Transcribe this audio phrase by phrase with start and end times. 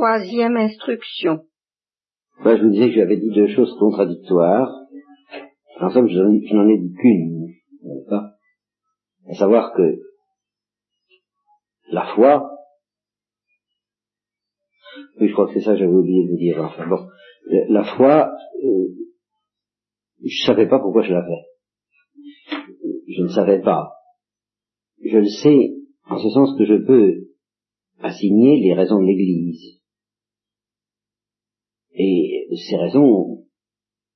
[0.00, 1.40] Troisième instruction.
[2.44, 4.70] Je vous disais que j'avais dit deux choses contradictoires.
[5.80, 7.48] En somme, je n'en ai dit qu'une,
[8.08, 8.30] pas?
[9.28, 9.98] À savoir que
[11.90, 12.48] la foi,
[15.20, 16.62] oui, je crois que c'est ça que j'avais oublié de vous dire.
[16.62, 17.08] Enfin bon,
[17.68, 18.30] la foi,
[18.62, 18.86] euh,
[20.22, 21.42] je savais pas pourquoi je l'avais.
[23.08, 23.94] Je ne savais pas.
[25.04, 25.72] Je le sais
[26.08, 27.14] en ce sens que je peux
[27.98, 29.77] assigner les raisons de l'Église.
[32.58, 33.44] Ces raisons,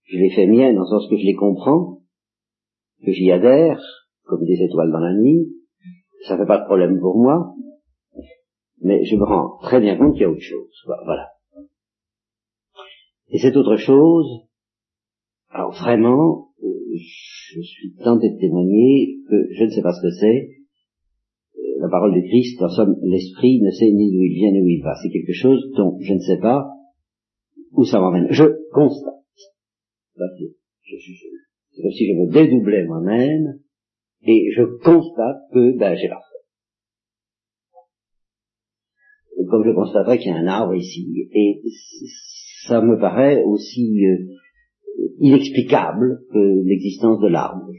[0.05, 2.01] je les fais miennes en sens que je les comprends,
[3.05, 3.81] que j'y adhère,
[4.25, 5.49] comme des étoiles dans la nuit.
[6.27, 7.55] Ça fait pas de problème pour moi,
[8.81, 10.71] mais je me rends très bien compte qu'il y a autre chose.
[11.05, 11.29] Voilà.
[13.29, 14.27] Et cette autre chose,
[15.51, 20.51] alors vraiment, je suis tenté de témoigner que je ne sais pas ce que c'est.
[21.81, 24.69] La parole de Christ, en somme, l'esprit ne sait ni d'où il vient ni où
[24.69, 24.95] il va.
[25.03, 26.72] C'est quelque chose dont je ne sais pas
[27.73, 28.29] où ça m'emmène.
[28.31, 29.15] Je constate.
[31.75, 33.59] C'est comme si je me dédoublais moi-même
[34.23, 36.27] et je constate que ben, j'ai la foi.
[39.51, 41.63] Comme je constaterais qu'il y a un arbre ici, et
[42.67, 44.19] ça me paraît aussi euh,
[45.19, 47.71] inexplicable que l'existence de l'arbre.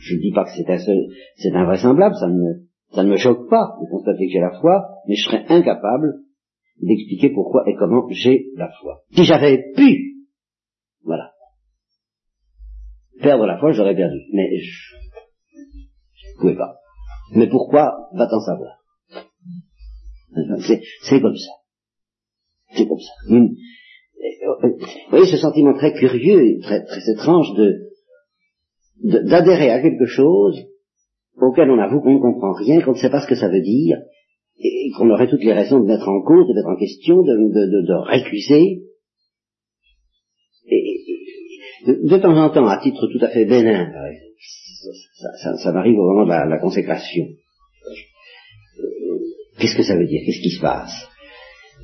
[0.00, 2.28] Je ne dis pas que c'est invraisemblable, ça
[2.92, 6.24] ça ne me choque pas de constater que j'ai la foi, mais je serais incapable
[6.82, 9.02] d'expliquer pourquoi et comment j'ai la foi.
[9.14, 10.26] Si j'avais pu,
[11.04, 11.32] voilà,
[13.20, 14.20] perdre la foi, j'aurais perdu.
[14.32, 14.94] Mais je
[16.28, 16.76] ne pouvais pas.
[17.34, 18.78] Mais pourquoi va-t-on savoir?
[21.02, 21.52] C'est comme ça.
[22.74, 23.12] C'est comme ça.
[23.28, 27.90] Vous voyez ce sentiment très curieux et très, très étrange de
[29.02, 30.58] d'adhérer à quelque chose
[31.36, 33.62] auquel on avoue qu'on ne comprend rien, qu'on ne sait pas ce que ça veut
[33.62, 33.96] dire,
[34.62, 37.32] et qu'on aurait toutes les raisons de mettre en cause, de mettre en question, de,
[37.32, 38.82] de, de, récuser.
[40.66, 41.00] Et,
[41.86, 46.12] de, temps en temps, à titre tout à fait bénin, exemple, ça, ça, m'arrive au
[46.12, 47.26] moment de la, la consécration.
[49.58, 50.20] Qu'est-ce que ça veut dire?
[50.24, 51.08] Qu'est-ce qui se passe?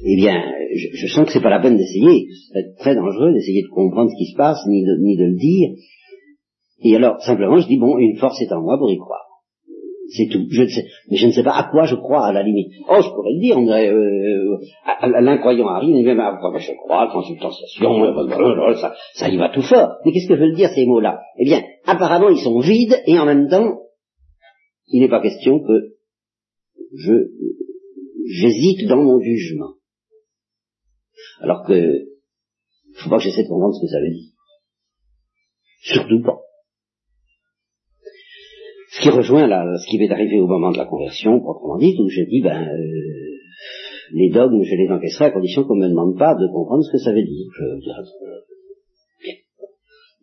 [0.04, 0.42] Eh bien,
[0.74, 2.26] je, je, sens que c'est pas la peine d'essayer.
[2.30, 5.24] Ce serait très dangereux d'essayer de comprendre ce qui se passe, ni de, ni de
[5.24, 5.70] le dire.
[6.82, 9.26] Et alors, simplement, je dis, bon, une force est en moi pour y croire.
[10.08, 10.46] C'est tout.
[10.50, 12.72] Je ne sais, mais je ne sais pas à quoi je crois à la limite.
[12.88, 14.58] Oh, je pourrais le dire, on dirait, euh,
[15.20, 19.96] l'incroyant arrive, et même à quoi je crois, transubstantiation, ça, ça y va tout fort.
[20.04, 21.20] Mais qu'est-ce que veulent dire ces mots-là?
[21.38, 23.80] Eh bien, apparemment, ils sont vides, et en même temps,
[24.88, 25.96] il n'est pas question que
[26.94, 27.12] je
[28.26, 29.74] j'hésite dans mon jugement.
[31.40, 32.06] Alors que,
[32.94, 34.32] faut pas que j'essaie de comprendre ce que ça veut dire.
[35.82, 36.45] Surtout pas.
[39.06, 42.08] Qui rejoint là, ce qui m'est arrivé au moment de la conversion, proprement dit, où
[42.08, 43.36] je dis, ben, euh,
[44.12, 46.90] les dogmes, je les encaisserai à condition qu'on ne me demande pas de comprendre ce
[46.90, 47.46] que ça veut dire.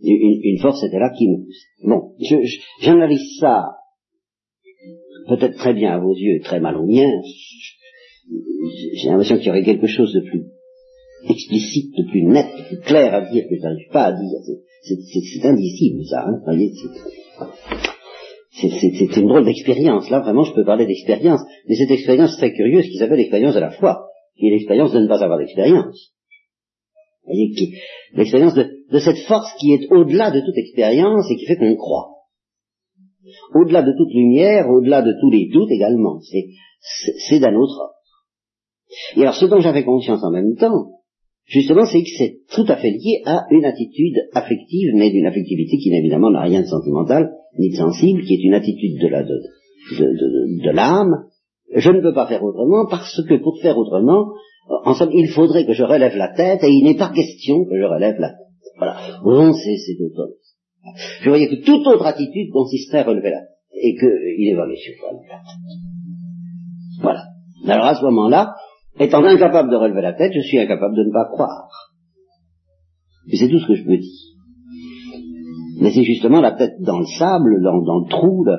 [0.04, 1.46] une, une, force était là qui me
[1.88, 2.12] Bon,
[2.82, 3.64] j'analyse ça
[5.30, 7.22] peut-être très bien à vos yeux, très mal aux miens.
[8.96, 10.44] J'ai l'impression qu'il y aurait quelque chose de plus
[11.30, 14.40] explicite, de plus net, de plus clair à dire que je n'arrive pas à dire.
[14.82, 16.74] C'est indicible ça, hein, voyez.
[18.56, 20.09] C'est une drôle d'expérience.
[20.12, 21.41] Là, vraiment, je peux parler d'expérience.
[21.68, 24.06] Mais cette expérience très curieuse qui s'appelle l'expérience de la foi,
[24.38, 26.14] qui est l'expérience de ne pas avoir d'expérience.
[28.13, 31.75] L'expérience de, de, cette force qui est au-delà de toute expérience et qui fait qu'on
[31.75, 32.09] croit.
[33.56, 36.19] Au-delà de toute lumière, au-delà de tous les doutes également.
[37.28, 37.94] C'est d'un autre ordre.
[39.16, 40.92] Et alors, ce dont j'avais conscience en même temps,
[41.46, 45.78] justement, c'est que c'est tout à fait lié à une attitude affective, mais d'une affectivité
[45.78, 49.08] qui évidemment n'a rien de sentimental, ni de sensible, qui est une attitude de
[50.72, 51.25] l'âme.
[51.75, 54.34] Je ne peux pas faire autrement parce que pour faire autrement,
[54.86, 57.78] en somme, il faudrait que je relève la tête et il n'est pas question que
[57.78, 58.38] je relève la tête.
[58.78, 58.97] Voilà.
[59.24, 60.34] Bon, c'est, c'est autre
[61.22, 63.50] Je voyais que toute autre attitude consisterait à relever la tête
[63.81, 65.46] et qu'il valé sur la tête.
[67.02, 67.24] Voilà.
[67.68, 68.56] Alors à ce moment-là,
[69.00, 71.69] étant incapable de relever la tête, je suis incapable de ne pas croire.
[73.31, 74.32] Et c'est tout ce que je peux dire.
[75.80, 78.58] Mais c'est justement la tête dans le sable, dans, le trou, euh,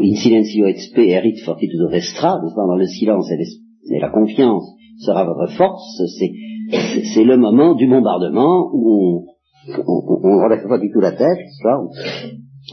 [0.00, 4.64] in silencio spe erit fortitudo vestra, dans le silence et, la confiance
[4.98, 9.26] sera votre force, c'est le moment du bombardement où
[9.68, 11.38] on ne relève pas du tout la tête,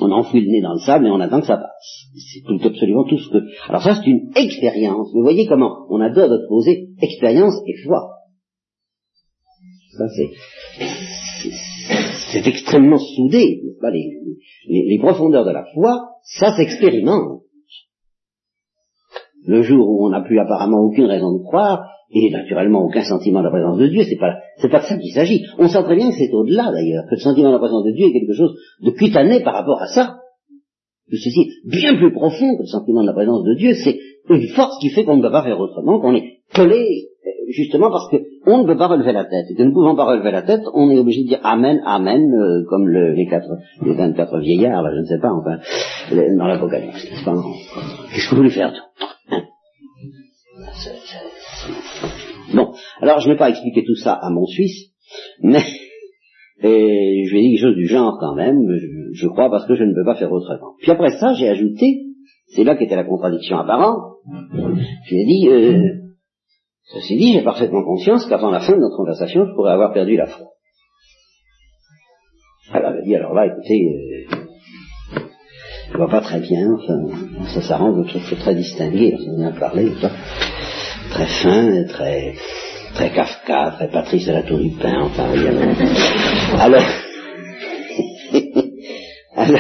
[0.02, 2.08] on enfouit le nez dans le sable et on attend que ça passe.
[2.16, 3.38] C'est tout absolument tout ce que...
[3.68, 5.10] Alors ça c'est une expérience.
[5.14, 8.21] Vous voyez comment on adore d'opposer expérience et foi.
[9.98, 10.30] Ça c'est
[12.32, 17.42] c'est extrêmement soudé, pas, les, profondeurs de la foi, ça s'expérimente.
[19.46, 21.82] le jour où on n'a plus apparemment aucune raison de croire,
[22.14, 24.98] et naturellement aucun sentiment de la présence de Dieu, c'est pas, c'est pas de ça
[24.98, 25.46] qu'il s'agit.
[25.58, 27.92] On sent très bien que c'est au-delà d'ailleurs, que le sentiment de la présence de
[27.92, 30.18] Dieu est quelque chose de cutané par rapport à ça.
[31.10, 33.98] Ceci bien plus profond que le sentiment de la présence de Dieu, c'est
[34.30, 37.08] une force qui fait qu'on ne peut pas faire autrement, qu'on est collé
[37.52, 39.46] justement parce qu'on ne peut pas relever la tête.
[39.50, 42.22] Et que ne pouvant pas relever la tête, on est obligé de dire Amen, Amen,
[42.34, 43.50] euh, comme le, les, quatre,
[43.84, 45.58] les 24 vieillards, là, je ne sais pas, enfin,
[46.38, 47.06] dans l'Apocalypse.
[47.06, 48.74] Qu'est-ce que vous voulez faire
[49.30, 49.42] hein?
[52.54, 54.92] Bon, alors je n'ai pas expliqué tout ça à mon Suisse,
[55.42, 55.60] mais
[56.62, 59.84] je vais dire quelque chose du genre quand même, je, je crois parce que je
[59.84, 60.74] ne peux pas faire autrement.
[60.80, 62.08] Puis après ça, j'ai ajouté,
[62.48, 64.12] c'est là qu'était la contradiction apparente,
[65.08, 66.01] j'ai dit, euh,
[66.86, 70.18] Ceci dit, j'ai parfaitement conscience qu'avant la fin de notre conversation, je pourrais avoir perdu
[70.18, 70.48] la foi.
[72.74, 74.36] Elle avait dit, alors là, écoutez, euh,
[75.92, 77.00] je vois pas très bien, enfin,
[77.54, 79.92] ça s'arrange, je trouve très distingué, on vient de parler,
[81.10, 82.34] très fin, très,
[82.94, 85.30] très Kafka, très Patrice de la Tour du Pain, enfin,
[86.60, 86.84] alors,
[89.36, 89.60] alors,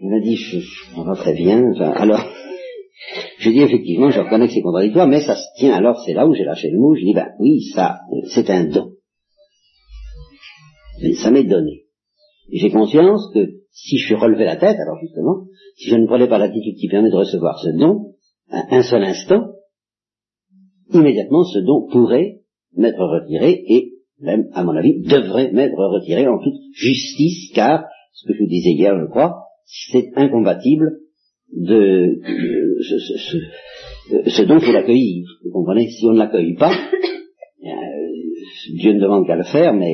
[0.00, 2.24] il m'a dit, je, je vois très bien, enfin, alors,
[3.42, 6.28] je dis effectivement, je reconnais que c'est contradictoire, mais ça se tient alors, c'est là
[6.28, 7.98] où j'ai lâché le mot, je dis, ben oui, ça,
[8.32, 8.92] c'est un don.
[11.02, 11.86] Mais ça m'est donné.
[12.52, 13.40] J'ai conscience que
[13.72, 15.46] si je relevais la tête, alors justement,
[15.76, 18.12] si je ne prenais pas l'attitude qui permet de recevoir ce don,
[18.48, 19.48] un seul instant,
[20.92, 22.42] immédiatement ce don pourrait
[22.76, 28.28] m'être retiré et même, à mon avis, devrait m'être retiré en toute justice, car, ce
[28.28, 29.34] que je vous disais hier, je crois,
[29.66, 31.00] c'est incompatible
[31.52, 32.20] de,
[32.80, 35.26] ce, ce, ce, ce, don faut l'accueillir.
[35.44, 36.72] Vous comprenez Si on ne l'accueille pas,
[37.64, 37.68] euh,
[38.74, 39.92] Dieu ne demande qu'à le faire, mais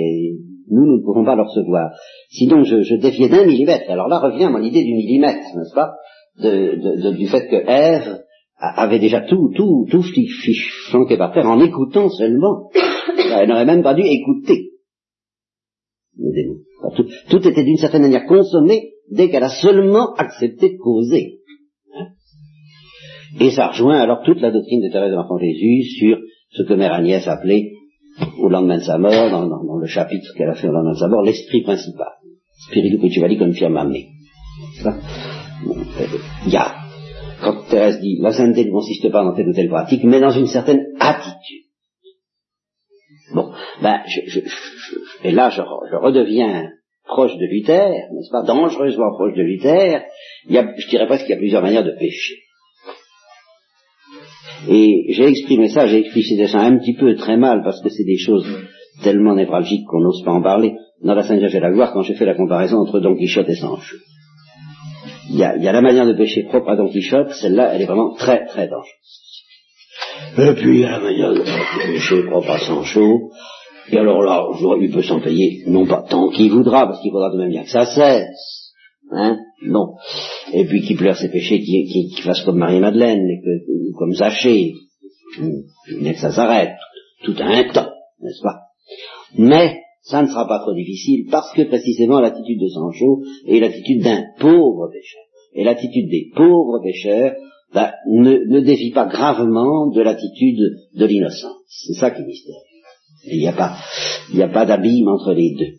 [0.71, 1.91] nous, nous ne pourrons pas le recevoir.
[2.31, 3.91] Sinon, je, je d'un millimètre.
[3.91, 5.95] Alors là revient mon idée du millimètre, n'est-ce pas
[6.41, 8.23] de, de, de, Du fait que Ève
[8.59, 10.03] avait déjà tout, tout, tout
[10.91, 12.71] flanqué par terre en écoutant seulement.
[13.35, 14.73] Elle n'aurait même pas dû écouter.
[16.97, 21.39] Tout, tout était d'une certaine manière consommé dès qu'elle a seulement accepté de causer.
[23.41, 26.19] Et ça rejoint alors toute la doctrine de Thérèse de l'Enfant Jésus sur
[26.51, 27.73] ce que Mère Agnès appelait,
[28.39, 31.09] au lendemain de sa mort, dans, le chapitre qu'elle a fait au lendemain de sa
[31.09, 32.13] mort, l'esprit principal.
[32.69, 33.95] Spiritu principali confirmame.
[36.47, 36.75] Il y a,
[37.43, 40.31] quand Thérèse dit, la sainteté ne consiste pas dans telle ou telle pratique, mais dans
[40.31, 41.65] une certaine attitude.
[43.35, 43.53] Bon,
[43.83, 44.41] ben, je,
[45.25, 45.61] et là, je,
[45.91, 46.71] je, redeviens
[47.05, 50.03] proche de Luther, n'est-ce pas, dangereusement proche de Luther.
[50.49, 52.37] Y a, je dirais presque qu'il y a plusieurs manières de pécher.
[54.69, 58.05] Et j'ai exprimé ça, j'ai explicité ça un petit peu très mal parce que c'est
[58.05, 58.47] des choses
[59.03, 60.75] tellement névralgiques qu'on n'ose pas en parler.
[61.03, 63.49] Dans la Sainte Vierge de la Gloire, quand j'ai fait la comparaison entre Don Quichotte
[63.49, 63.97] et Sancho.
[65.31, 67.73] Il y, a, il y a la manière de pécher propre à Don Quichotte, celle-là,
[67.75, 68.89] elle est vraiment très très dangereuse.
[70.39, 71.43] Et puis il y a la manière de
[71.87, 73.31] pécher propre à Sancho.
[73.91, 74.45] Et alors là,
[74.81, 77.63] il peut s'en payer, non pas tant qu'il voudra, parce qu'il faudra de même bien
[77.63, 78.58] que ça cesse.
[79.11, 79.39] Hein?
[79.63, 79.95] Non.
[80.53, 83.27] Et puis qui pleure ses péchés, qui, qui, fasse comme Marie-Madeleine,
[83.69, 84.75] ou comme Zachée,
[86.01, 86.77] mais que ça s'arrête,
[87.25, 87.91] tout à un temps,
[88.21, 88.61] n'est-ce pas?
[89.37, 94.03] Mais ça ne sera pas trop difficile, parce que précisément l'attitude de Sancho est l'attitude
[94.03, 95.23] d'un pauvre pécheur.
[95.55, 97.35] Et l'attitude des pauvres pécheurs
[97.75, 101.57] ben, ne, ne défie pas gravement de l'attitude de l'innocence.
[101.69, 102.63] C'est ça qui est mystérieux.
[103.27, 103.77] Il n'y a pas,
[104.31, 105.79] il n'y a pas d'abîme entre les deux.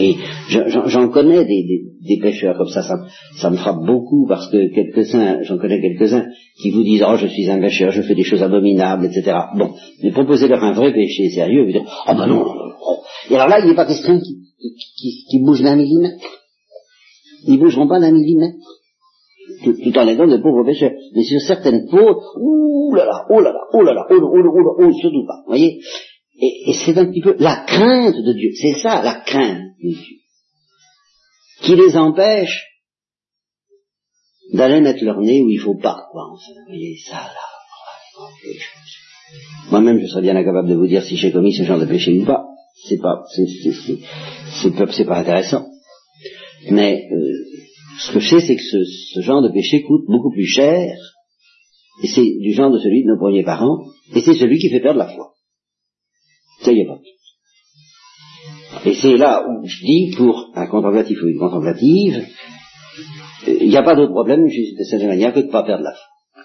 [0.00, 0.16] Et
[0.48, 2.96] j'en connais des, des, des, pêcheurs comme ça, ça,
[3.36, 6.26] ça, me frappe beaucoup parce que quelques-uns, j'en connais quelques-uns
[6.60, 9.36] qui vous disent oh je suis un pêcheur, je fais des choses abominables, etc.
[9.56, 12.44] Bon, mais proposez-leur un vrai péché sérieux, vous dire oh ben non,
[13.30, 14.38] Et alors là, il n'est pas question qui,
[14.96, 16.26] qui, qui bouge d'un millimètre.
[17.46, 18.56] Ils bougeront pas d'un millimètre.
[19.62, 20.92] Tout, tout, en étant de pauvres pêcheurs.
[21.14, 24.26] Mais sur certaines fautes, ouh là là, oh là là, oh là là, oh là,
[24.26, 25.42] oh là, oh là, oh, surtout pas.
[25.44, 25.80] Vous voyez
[26.40, 29.73] et, c'est un petit peu la crainte de Dieu, c'est ça la crainte
[31.62, 32.66] qui les empêche
[34.52, 37.54] d'aller mettre leur nez où il faut pas, quoi, enfin, voyez, ça là.
[39.70, 42.18] Moi-même, je serais bien incapable de vous dire si j'ai commis ce genre de péché
[42.18, 42.44] ou pas.
[42.86, 45.66] C'est pas, c'est, pas intéressant.
[46.70, 47.44] Mais euh,
[47.98, 50.94] ce que je sais, c'est que ce, ce, genre de péché coûte beaucoup plus cher,
[52.02, 54.80] et c'est du genre de celui de nos premiers parents, et c'est celui qui fait
[54.80, 55.32] perdre la foi.
[56.62, 56.98] Ça y est pas.
[58.84, 62.26] Et c'est là où je dis, pour un contemplatif ou une contemplative,
[63.46, 65.92] il n'y a pas d'autre problème de cette manière que de ne pas perdre la
[65.92, 66.44] foi.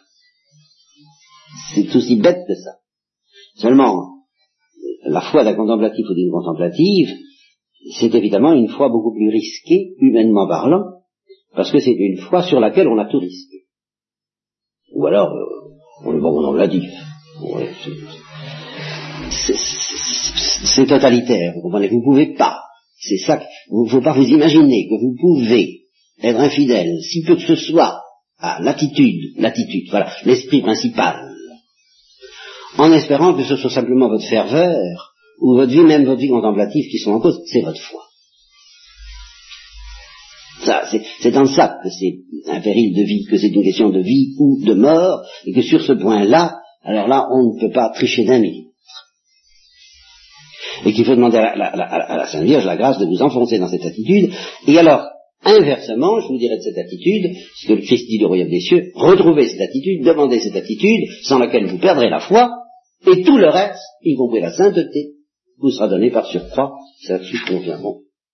[1.75, 2.71] C'est aussi bête que ça.
[3.55, 4.23] Seulement,
[5.05, 7.09] la foi d'un contemplatif ou d'une contemplative,
[7.99, 10.83] c'est évidemment une foi beaucoup plus risquée, humainement parlant,
[11.53, 13.65] Parce que c'est une foi sur laquelle on a tout risqué.
[14.93, 16.87] Ou alors, euh, on, on l'a dit.
[19.31, 22.59] C'est totalitaire, vous comprenez, vous ne pouvez pas.
[22.99, 25.85] C'est ça, il ne faut pas vous imaginer que vous pouvez
[26.21, 28.01] être infidèle, si peu que ce soit,
[28.39, 31.29] à l'attitude, l'attitude, voilà, l'esprit principal,
[32.77, 36.89] en espérant que ce soit simplement votre ferveur, ou votre vie, même votre vie contemplative
[36.89, 38.01] qui sont en cause, c'est votre foi.
[40.63, 40.83] Ça,
[41.21, 44.35] c'est dans ça que c'est un péril de vie, que c'est une question de vie
[44.37, 48.25] ou de mort, et que sur ce point-là, alors là, on ne peut pas tricher
[48.25, 48.68] d'un millimètre.
[50.85, 53.85] Et qu'il faut demander à la, Sainte Vierge la grâce de vous enfoncer dans cette
[53.85, 54.31] attitude,
[54.67, 55.07] et alors,
[55.41, 58.59] Inversement, je vous dirais de cette attitude, ce que le Christ dit du royaume des
[58.59, 62.51] cieux, retrouvez cette attitude, demandez cette attitude, sans laquelle vous perdrez la foi,
[63.07, 65.13] et tout le reste, y compris la sainteté,
[65.59, 66.73] vous sera donné par surcroît,
[67.07, 67.79] ça dessus convient.